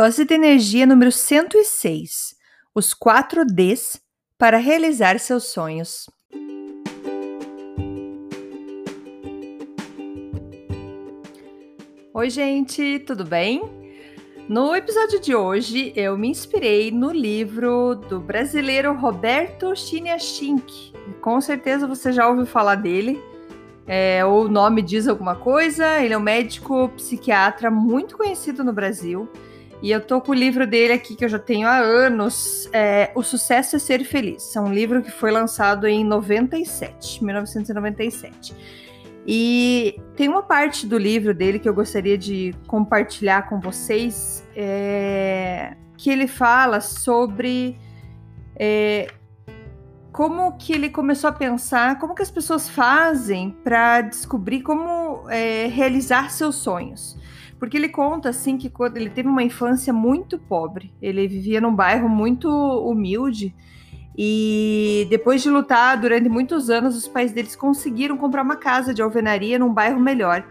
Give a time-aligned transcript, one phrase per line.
[0.00, 2.36] Dose de energia número 106.
[2.72, 4.00] Os 4 Ds
[4.38, 6.08] para realizar seus sonhos.
[12.14, 13.60] Oi, gente, tudo bem?
[14.48, 20.92] No episódio de hoje, eu me inspirei no livro do brasileiro Roberto Chiniachink.
[21.20, 23.20] Com certeza você já ouviu falar dele.
[23.84, 26.00] É, o nome diz alguma coisa.
[26.00, 29.28] Ele é um médico psiquiatra muito conhecido no Brasil.
[29.80, 33.12] E eu tô com o livro dele aqui que eu já tenho há anos, é,
[33.14, 34.56] O Sucesso é Ser Feliz.
[34.56, 38.54] É um livro que foi lançado em 97, 1997.
[39.24, 45.76] E tem uma parte do livro dele que eu gostaria de compartilhar com vocês, é,
[45.96, 47.76] que ele fala sobre
[48.56, 49.08] é,
[50.10, 55.66] como que ele começou a pensar, como que as pessoas fazem para descobrir como é,
[55.66, 57.16] realizar seus sonhos.
[57.58, 61.74] Porque ele conta assim que quando ele teve uma infância muito pobre, ele vivia num
[61.74, 63.54] bairro muito humilde
[64.20, 69.00] e depois de lutar durante muitos anos, os pais deles conseguiram comprar uma casa de
[69.00, 70.44] alvenaria num bairro melhor.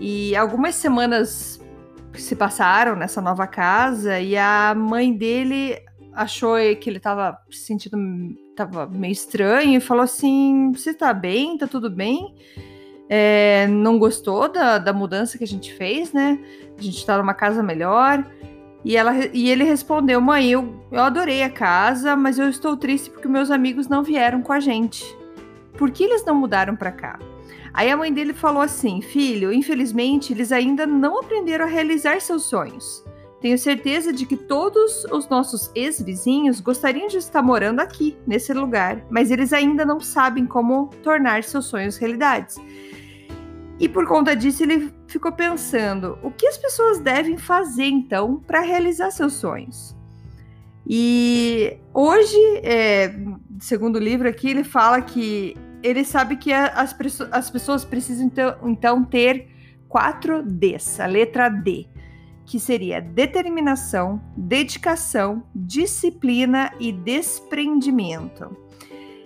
[0.00, 1.60] E algumas semanas
[2.14, 5.76] se passaram nessa nova casa e a mãe dele
[6.14, 7.98] achou que ele estava se sentindo
[8.56, 11.58] tava meio estranho e falou assim: "Você tá bem?
[11.58, 12.34] Tá tudo bem?"
[13.08, 16.38] É, não gostou da, da mudança que a gente fez, né?
[16.78, 18.24] A gente tá numa casa melhor.
[18.84, 23.10] E, ela, e ele respondeu: Mãe, eu, eu adorei a casa, mas eu estou triste
[23.10, 25.04] porque meus amigos não vieram com a gente.
[25.76, 27.18] Por que eles não mudaram para cá?
[27.72, 32.44] Aí a mãe dele falou assim: Filho, infelizmente eles ainda não aprenderam a realizar seus
[32.44, 33.04] sonhos.
[33.40, 39.04] Tenho certeza de que todos os nossos ex-vizinhos gostariam de estar morando aqui, nesse lugar,
[39.08, 42.56] mas eles ainda não sabem como tornar seus sonhos realidades.
[43.80, 48.60] E por conta disso, ele ficou pensando: o que as pessoas devem fazer então para
[48.60, 49.96] realizar seus sonhos?
[50.86, 53.14] E hoje, é,
[53.60, 56.96] segundo o livro aqui, ele fala que ele sabe que as,
[57.30, 59.48] as pessoas precisam então, então ter
[59.88, 61.86] quatro Ds, a letra D,
[62.44, 68.67] que seria determinação, dedicação, disciplina e desprendimento.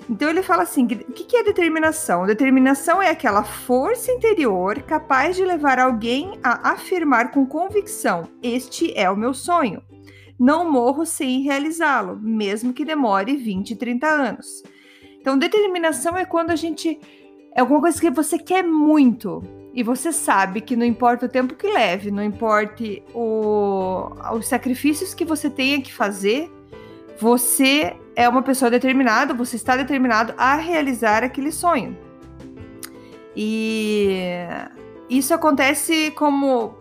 [0.08, 2.26] Então ele fala assim: o que é determinação?
[2.26, 9.10] Determinação é aquela força interior capaz de levar alguém a afirmar com convicção: este é
[9.10, 9.82] o meu sonho.
[10.38, 14.62] Não morro sem realizá-lo, mesmo que demore 20, 30 anos.
[15.20, 16.98] Então, determinação é quando a gente.
[17.54, 19.42] É alguma coisa que você quer muito.
[19.74, 25.14] E você sabe que não importa o tempo que leve, não importa o, os sacrifícios
[25.14, 26.50] que você tenha que fazer,
[27.18, 31.96] você é uma pessoa determinada, você está determinado a realizar aquele sonho.
[33.34, 34.26] E
[35.08, 36.74] isso acontece como,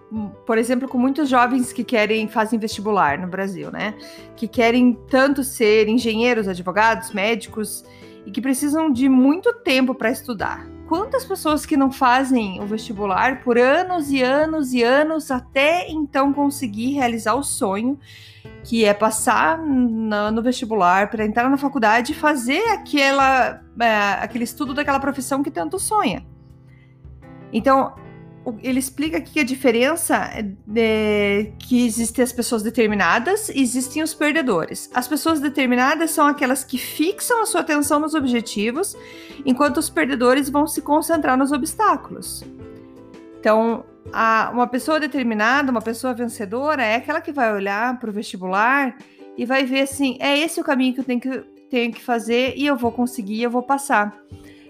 [0.45, 3.93] por exemplo, com muitos jovens que querem fazem vestibular no Brasil, né?
[4.35, 7.85] Que querem tanto ser engenheiros, advogados, médicos
[8.25, 10.67] e que precisam de muito tempo para estudar.
[10.87, 16.33] Quantas pessoas que não fazem o vestibular por anos e anos e anos até então
[16.33, 17.97] conseguir realizar o sonho
[18.63, 24.43] que é passar no, no vestibular para entrar na faculdade e fazer aquela, é, aquele
[24.43, 26.25] estudo daquela profissão que tanto sonha.
[27.51, 27.93] Então,
[28.63, 30.15] ele explica aqui que a diferença
[30.75, 34.89] é que existem as pessoas determinadas e existem os perdedores.
[34.93, 38.95] As pessoas determinadas são aquelas que fixam a sua atenção nos objetivos,
[39.45, 42.43] enquanto os perdedores vão se concentrar nos obstáculos.
[43.39, 48.13] Então, a, uma pessoa determinada, uma pessoa vencedora, é aquela que vai olhar para o
[48.13, 48.97] vestibular
[49.37, 51.39] e vai ver assim: é esse o caminho que eu tenho que,
[51.69, 54.17] tenho que fazer e eu vou conseguir, eu vou passar.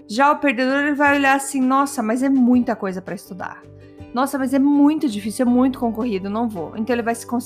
[0.08, 3.62] Já o perdedor ele vai olhar assim: nossa, mas é muita coisa para estudar.
[4.14, 6.74] Nossa, mas é muito difícil, é muito concorrido, não vou.
[6.76, 7.40] Então ele vai se, con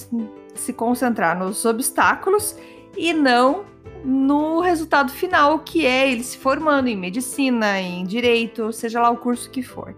[0.56, 2.58] se concentrar nos obstáculos
[2.98, 3.66] e não
[4.04, 9.18] no resultado final, que é ele se formando em medicina, em direito, seja lá o
[9.18, 9.96] curso que for.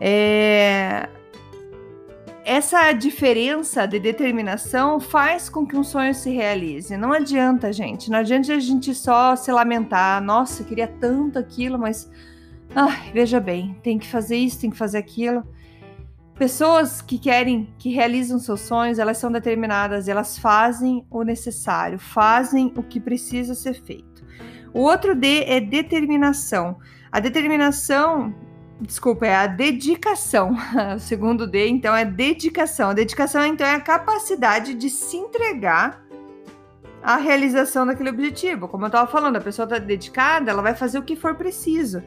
[0.00, 1.08] É...
[2.44, 6.94] Essa diferença de determinação faz com que um sonho se realize.
[6.94, 8.10] Não adianta, gente.
[8.10, 10.22] Não adianta a gente só se lamentar.
[10.22, 12.10] Nossa, eu queria tanto aquilo, mas.
[12.74, 15.42] Ai, veja bem, tem que fazer isso, tem que fazer aquilo.
[16.36, 22.72] Pessoas que querem, que realizam seus sonhos, elas são determinadas, elas fazem o necessário, fazem
[22.76, 24.24] o que precisa ser feito.
[24.72, 26.76] O outro D é determinação.
[27.12, 28.34] A determinação,
[28.80, 30.56] desculpa, é a dedicação.
[30.96, 32.90] O segundo D, então, é dedicação.
[32.90, 36.04] A dedicação, então, é a capacidade de se entregar
[37.02, 38.68] à realização daquele objetivo.
[38.68, 42.02] Como eu estava falando, a pessoa está dedicada, ela vai fazer o que for preciso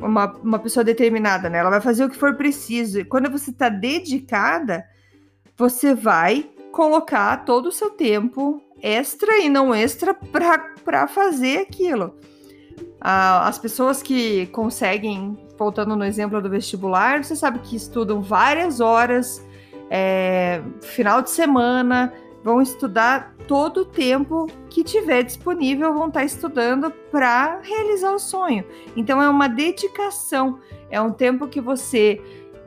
[0.00, 1.58] uma, uma pessoa determinada, né?
[1.58, 3.00] Ela vai fazer o que for preciso.
[3.00, 4.84] E quando você está dedicada,
[5.56, 12.14] você vai colocar todo o seu tempo extra e não extra para fazer aquilo.
[13.00, 18.80] Ah, as pessoas que conseguem, voltando no exemplo do vestibular, você sabe que estudam várias
[18.80, 19.46] horas,
[19.88, 22.12] é, final de semana,
[22.42, 28.64] vão estudar todo o tempo que tiver disponível, vão estar estudando para realizar o sonho.
[28.96, 30.58] Então é uma dedicação,
[30.90, 32.20] é um tempo que você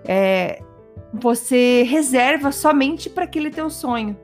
[0.06, 0.62] é,
[1.14, 4.18] você reserva somente para aquele teu sonho.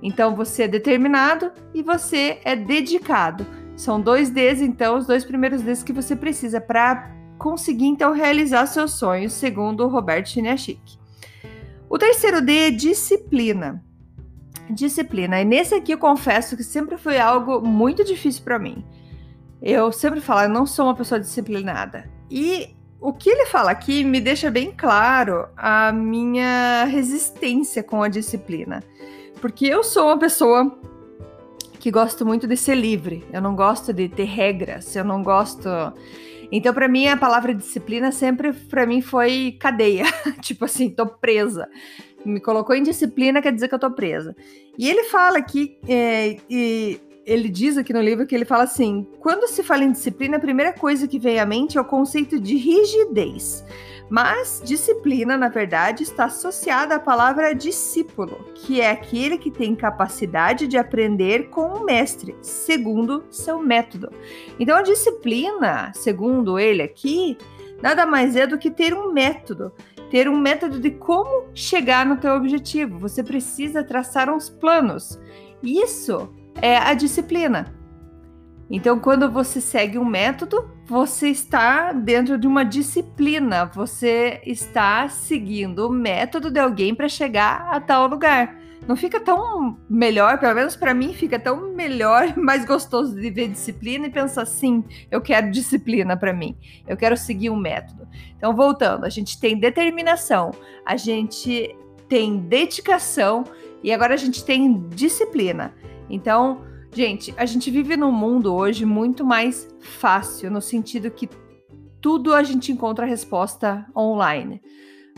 [0.00, 3.44] Então você é determinado e você é dedicado.
[3.74, 8.66] São dois Ds, então, os dois primeiros Ds que você precisa para conseguir então realizar
[8.66, 10.98] seus sonhos, segundo Roberto Chiniachik.
[11.88, 13.82] O terceiro D é disciplina.
[14.68, 15.40] Disciplina.
[15.40, 18.84] E nesse aqui eu confesso que sempre foi algo muito difícil para mim.
[19.62, 22.10] Eu sempre falo, eu não sou uma pessoa disciplinada.
[22.30, 28.08] E o que ele fala aqui me deixa bem claro a minha resistência com a
[28.08, 28.82] disciplina.
[29.40, 30.76] Porque eu sou uma pessoa
[31.78, 33.24] que gosto muito de ser livre.
[33.32, 35.68] Eu não gosto de ter regras, eu não gosto
[36.50, 40.04] então, para mim, a palavra disciplina sempre, para mim, foi cadeia.
[40.40, 41.68] tipo assim, tô presa
[42.26, 44.34] me colocou em disciplina quer dizer que eu tô presa.
[44.76, 49.06] E ele fala aqui, é, e ele diz aqui no livro que ele fala assim:
[49.20, 52.38] quando se fala em disciplina, a primeira coisa que vem à mente é o conceito
[52.38, 53.64] de rigidez.
[54.08, 60.68] Mas disciplina, na verdade, está associada à palavra discípulo, que é aquele que tem capacidade
[60.68, 64.10] de aprender com o mestre, segundo seu método.
[64.60, 67.36] Então, a disciplina, segundo ele aqui,
[67.82, 69.72] nada mais é do que ter um método
[70.10, 72.98] ter um método de como chegar no teu objetivo.
[72.98, 75.18] Você precisa traçar uns planos.
[75.62, 77.74] Isso é a disciplina.
[78.70, 85.86] Então, quando você segue um método, você está dentro de uma disciplina, você está seguindo
[85.86, 88.56] o método de alguém para chegar a tal lugar
[88.86, 93.48] não fica tão melhor, pelo menos para mim, fica tão melhor, mais gostoso de ver
[93.48, 96.56] disciplina e pensar assim: eu quero disciplina para mim,
[96.86, 98.06] eu quero seguir um método.
[98.36, 100.52] Então, voltando, a gente tem determinação,
[100.84, 101.74] a gente
[102.08, 103.44] tem dedicação
[103.82, 105.74] e agora a gente tem disciplina.
[106.08, 106.60] Então,
[106.96, 111.28] gente, a gente vive num mundo hoje muito mais fácil, no sentido que
[112.00, 114.62] tudo a gente encontra resposta online.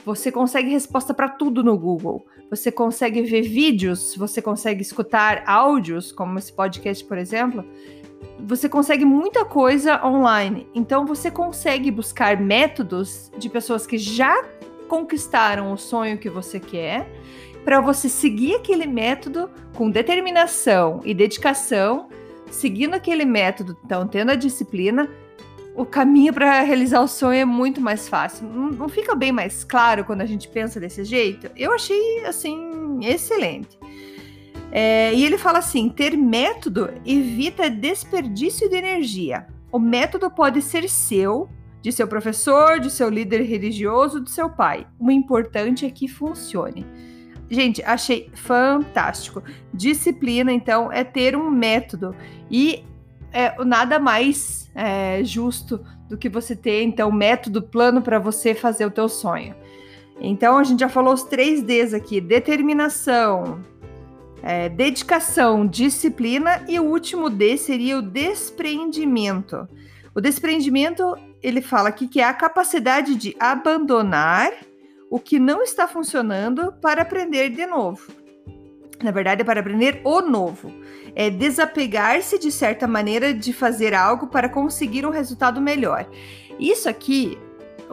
[0.04, 6.10] Você consegue resposta para tudo no Google você consegue ver vídeos, você consegue escutar áudios,
[6.10, 7.64] como esse podcast, por exemplo.
[8.40, 10.66] Você consegue muita coisa online.
[10.74, 14.42] Então você consegue buscar métodos de pessoas que já
[14.88, 17.06] conquistaram o sonho que você quer,
[17.68, 22.08] para você seguir aquele método com determinação e dedicação,
[22.50, 25.06] seguindo aquele método, então tendo a disciplina,
[25.76, 28.48] o caminho para realizar o sonho é muito mais fácil.
[28.48, 31.50] Não, não, fica bem mais claro quando a gente pensa desse jeito?
[31.54, 33.78] Eu achei, assim, excelente.
[34.72, 39.46] É, e ele fala assim: ter método evita desperdício de energia.
[39.70, 41.50] O método pode ser seu,
[41.82, 44.86] de seu professor, de seu líder religioso, do seu pai.
[44.98, 46.86] O importante é que funcione.
[47.50, 49.42] Gente, achei fantástico.
[49.72, 52.14] Disciplina, então, é ter um método.
[52.50, 52.84] E
[53.32, 58.86] é nada mais é, justo do que você ter, então, método, plano para você fazer
[58.86, 59.54] o teu sonho.
[60.20, 63.60] Então, a gente já falou os três Ds aqui: determinação,
[64.42, 69.68] é, dedicação, disciplina, e o último D seria o despreendimento.
[70.14, 74.50] O despreendimento, ele fala aqui que é a capacidade de abandonar
[75.10, 78.12] o que não está funcionando para aprender de novo.
[79.02, 80.72] Na verdade, é para aprender o novo.
[81.14, 86.08] É desapegar-se de certa maneira de fazer algo para conseguir um resultado melhor.
[86.58, 87.38] Isso aqui,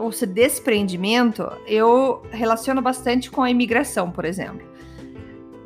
[0.10, 4.68] esse desprendimento, eu relaciono bastante com a imigração, por exemplo.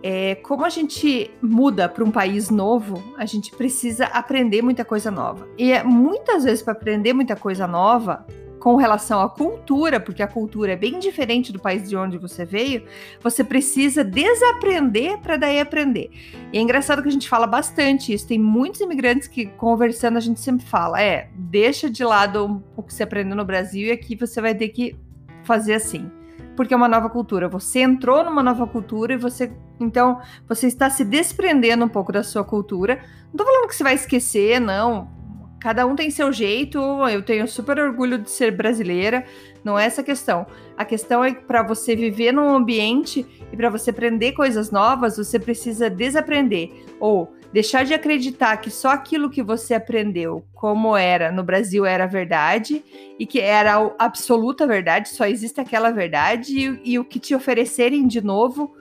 [0.01, 5.11] É, como a gente muda para um país novo, a gente precisa aprender muita coisa
[5.11, 5.47] nova.
[5.57, 8.25] E é, muitas vezes, para aprender muita coisa nova,
[8.59, 12.45] com relação à cultura, porque a cultura é bem diferente do país de onde você
[12.45, 12.83] veio,
[13.21, 16.11] você precisa desaprender para daí aprender.
[16.51, 18.27] E é engraçado que a gente fala bastante isso.
[18.27, 22.93] Tem muitos imigrantes que conversando a gente sempre fala, é, deixa de lado o que
[22.93, 24.95] você aprendeu no Brasil e aqui você vai ter que
[25.43, 26.11] fazer assim.
[26.55, 27.47] porque é uma nova cultura.
[27.47, 29.49] Você entrou numa nova cultura e você,
[29.79, 33.01] então, você está se desprendendo um pouco da sua cultura.
[33.31, 35.18] Não tô falando que você vai esquecer, não.
[35.59, 36.79] Cada um tem seu jeito.
[37.09, 39.25] Eu tenho super orgulho de ser brasileira.
[39.63, 40.45] Não é essa a questão.
[40.77, 45.17] A questão é que para você viver num ambiente e para você aprender coisas novas,
[45.17, 51.31] você precisa desaprender ou deixar de acreditar que só aquilo que você aprendeu, como era
[51.31, 52.83] no Brasil, era verdade
[53.17, 57.33] e que era a absoluta verdade, só existe aquela verdade e, e o que te
[57.33, 58.75] oferecerem de novo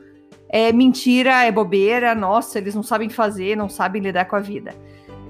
[0.51, 4.75] é mentira, é bobeira, nossa, eles não sabem fazer, não sabem lidar com a vida.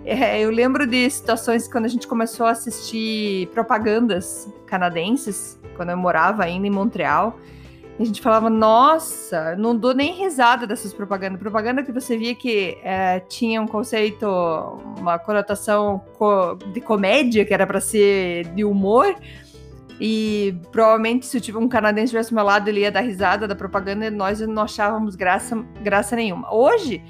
[0.05, 5.97] É, eu lembro de situações quando a gente começou a assistir propagandas canadenses, quando eu
[5.97, 7.39] morava ainda em Montreal.
[7.99, 11.41] A gente falava, nossa, não dou nem risada dessas propagandas.
[11.41, 14.25] Propaganda que você via que é, tinha um conceito,
[14.97, 16.01] uma conotação
[16.73, 19.17] de comédia, que era para ser de humor.
[20.01, 24.07] E provavelmente se um canadense estivesse ao meu lado, ele ia dar risada da propaganda
[24.07, 26.55] e nós não achávamos graça, graça nenhuma.
[26.55, 27.03] Hoje,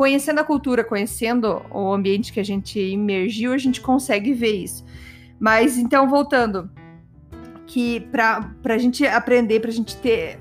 [0.00, 4.82] conhecendo a cultura, conhecendo o ambiente que a gente imergiu, a gente consegue ver isso.
[5.38, 6.70] Mas então, voltando,
[7.66, 10.40] que para a gente aprender, para a gente ter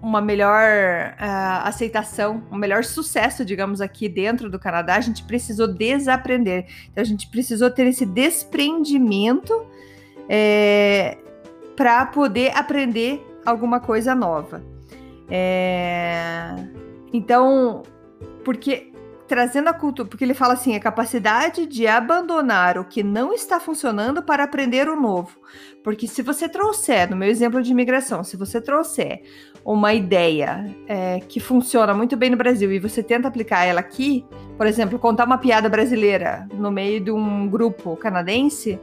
[0.00, 5.66] uma melhor uh, aceitação, um melhor sucesso, digamos, aqui dentro do Canadá, a gente precisou
[5.66, 6.66] desaprender.
[6.92, 9.66] Então, a gente precisou ter esse desprendimento
[10.28, 11.18] é,
[11.74, 14.62] para poder aprender alguma coisa nova.
[15.28, 16.54] É,
[17.12, 17.82] então,
[18.44, 18.92] porque
[19.26, 23.58] trazendo a cultura, porque ele fala assim, a capacidade de abandonar o que não está
[23.58, 25.38] funcionando para aprender o novo.
[25.82, 29.22] Porque se você trouxer, no meu exemplo de imigração, se você trouxer
[29.64, 34.26] uma ideia é, que funciona muito bem no Brasil e você tenta aplicar ela aqui,
[34.56, 38.78] por exemplo, contar uma piada brasileira no meio de um grupo canadense,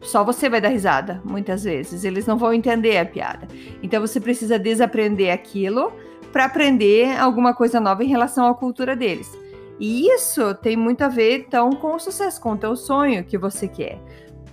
[0.00, 2.04] só você vai dar risada, muitas vezes.
[2.04, 3.46] Eles não vão entender a piada.
[3.82, 5.92] Então você precisa desaprender aquilo
[6.32, 9.30] para aprender alguma coisa nova em relação à cultura deles.
[9.78, 13.36] E isso tem muito a ver, então, com o sucesso, com o teu sonho que
[13.36, 13.98] você quer.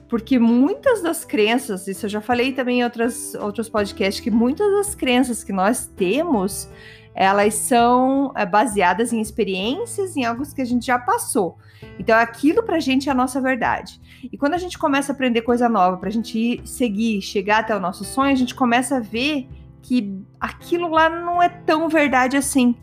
[0.08, 4.70] Porque muitas das crenças, isso eu já falei também em outras, outros podcasts, que muitas
[4.72, 6.68] das crenças que nós temos,
[7.14, 11.58] elas são é, baseadas em experiências, em algo que a gente já passou.
[12.00, 14.02] Então, aquilo pra gente é a nossa verdade.
[14.32, 17.76] E quando a gente começa a aprender coisa nova, pra gente ir, seguir, chegar até
[17.76, 19.48] o nosso sonho, a gente começa a ver
[19.82, 22.76] que aquilo lá não é tão verdade assim.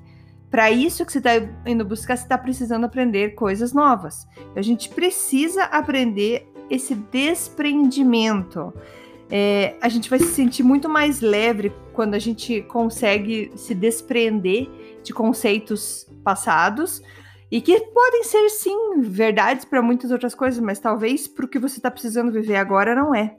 [0.51, 1.33] Para isso que você está
[1.67, 4.27] indo buscar, você está precisando aprender coisas novas.
[4.55, 8.73] A gente precisa aprender esse desprendimento.
[9.29, 14.69] É, a gente vai se sentir muito mais leve quando a gente consegue se desprender
[15.03, 17.03] de conceitos passados
[17.51, 21.59] e que podem ser sim verdades para muitas outras coisas, mas talvez para o que
[21.59, 23.37] você está precisando viver agora não é.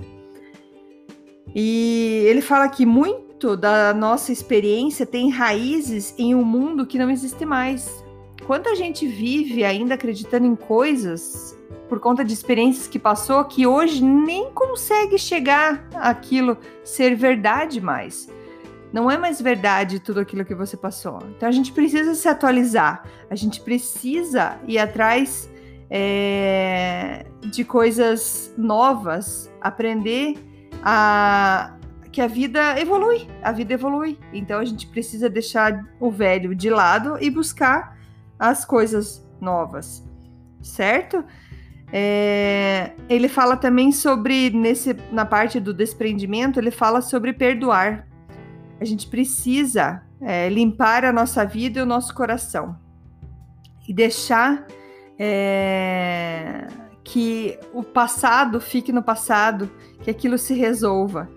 [1.55, 6.97] E ele fala que muito muito da nossa experiência tem raízes em um mundo que
[6.97, 8.03] não existe mais.
[8.47, 11.55] Quanta gente vive ainda acreditando em coisas
[11.87, 18.27] por conta de experiências que passou que hoje nem consegue chegar aquilo ser verdade mais.
[18.91, 21.19] Não é mais verdade tudo aquilo que você passou.
[21.35, 25.47] Então a gente precisa se atualizar, a gente precisa ir atrás
[25.91, 30.33] é, de coisas novas, aprender
[30.83, 31.76] a,
[32.17, 34.17] que a vida evolui, a vida evolui.
[34.33, 37.95] Então a gente precisa deixar o velho de lado e buscar
[38.39, 40.03] as coisas novas,
[40.59, 41.23] certo?
[41.93, 48.07] É, ele fala também sobre nesse na parte do desprendimento, ele fala sobre perdoar.
[48.81, 52.79] A gente precisa é, limpar a nossa vida e o nosso coração
[53.87, 54.65] e deixar
[55.19, 56.65] é,
[57.03, 59.69] que o passado fique no passado,
[60.01, 61.29] que aquilo se resolva.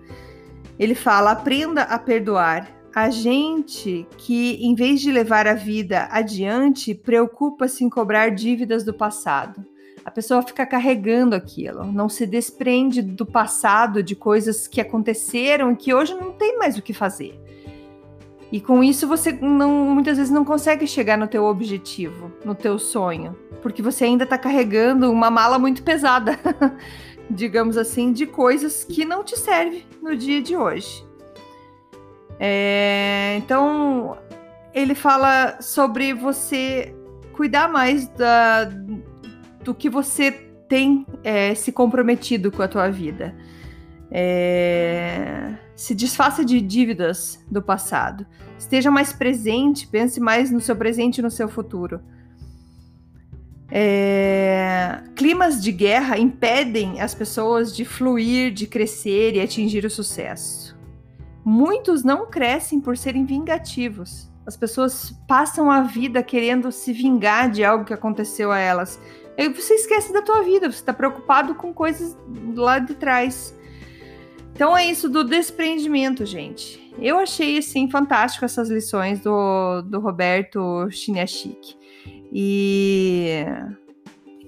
[0.81, 2.67] Ele fala: aprenda a perdoar.
[2.93, 8.93] A gente que, em vez de levar a vida adiante, preocupa-se em cobrar dívidas do
[8.93, 9.63] passado.
[10.03, 15.75] A pessoa fica carregando aquilo, não se desprende do passado, de coisas que aconteceram e
[15.77, 17.39] que hoje não tem mais o que fazer.
[18.51, 22.77] E com isso você não, muitas vezes não consegue chegar no teu objetivo, no teu
[22.77, 26.37] sonho, porque você ainda está carregando uma mala muito pesada.
[27.31, 31.05] digamos assim, de coisas que não te servem no dia de hoje.
[32.39, 34.17] É, então,
[34.73, 36.95] ele fala sobre você
[37.33, 38.65] cuidar mais da,
[39.63, 40.31] do que você
[40.67, 43.35] tem é, se comprometido com a tua vida.
[44.09, 48.25] É, se desfaça de dívidas do passado.
[48.57, 52.01] Esteja mais presente, pense mais no seu presente e no seu futuro.
[53.73, 60.77] É, climas de guerra impedem as pessoas de fluir, de crescer e atingir o sucesso.
[61.43, 64.29] Muitos não crescem por serem vingativos.
[64.45, 68.99] As pessoas passam a vida querendo se vingar de algo que aconteceu a elas.
[69.37, 72.17] E você esquece da tua vida, você está preocupado com coisas
[72.53, 73.57] lá de trás.
[74.53, 76.93] Então é isso do desprendimento, gente.
[76.99, 81.80] Eu achei assim fantástico essas lições do, do Roberto Chiniachik.
[82.31, 83.45] E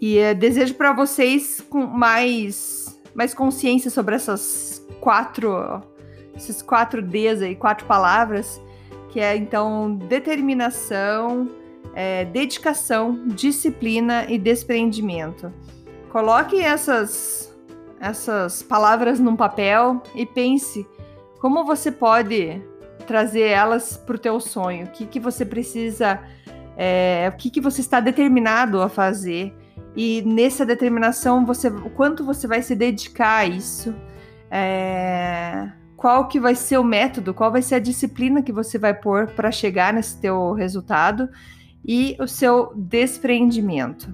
[0.02, 5.82] e é, desejo para vocês com mais mais consciência sobre essas quatro
[6.36, 8.62] esses quatro Ds aí, quatro palavras,
[9.10, 11.48] que é então determinação,
[11.94, 15.54] é, dedicação, disciplina e desprendimento.
[16.12, 17.54] Coloque essas
[18.00, 20.86] essas palavras num papel e pense
[21.40, 22.62] como você pode
[23.08, 26.22] trazer elas para o teu sonho, o que, que você precisa,
[26.78, 29.56] é, o que, que você está determinado a fazer
[29.96, 33.94] e nessa determinação você, o quanto você vai se dedicar a isso,
[34.50, 38.94] é, qual que vai ser o método, qual vai ser a disciplina que você vai
[38.94, 41.30] pôr para chegar nesse teu resultado
[41.86, 44.14] e o seu despreendimento.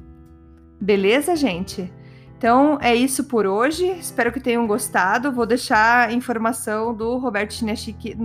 [0.81, 1.91] Beleza, gente?
[2.37, 3.85] Então é isso por hoje.
[3.85, 5.31] Espero que tenham gostado.
[5.31, 8.15] Vou deixar a informação do Roberto Chinechik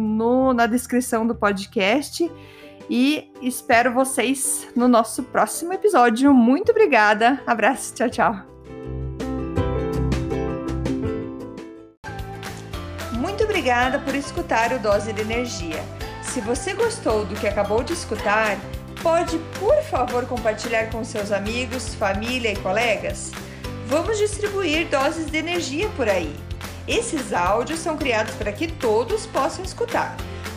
[0.55, 2.31] na descrição do podcast.
[2.89, 6.33] E espero vocês no nosso próximo episódio.
[6.35, 7.43] Muito obrigada.
[7.47, 7.95] Abraço.
[7.95, 8.37] Tchau, tchau.
[13.13, 15.83] Muito obrigada por escutar o Dose de Energia.
[16.23, 18.59] Se você gostou do que acabou de escutar,
[19.03, 23.33] pode, por favor, compartilhar com seus amigos, família e colegas?
[23.87, 26.35] Vamos distribuir doses de energia por aí.
[26.89, 30.17] Esses áudios são criados para que todos possam escutar,